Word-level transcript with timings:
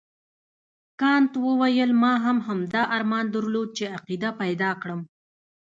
کانت 1.01 1.31
وویل 1.47 1.91
ما 2.01 2.13
هم 2.25 2.37
همدا 2.47 2.83
ارمان 2.97 3.25
درلود 3.35 3.69
چې 3.77 3.83
عقیده 3.95 4.29
پیدا 4.41 4.71
کړم. 4.81 5.01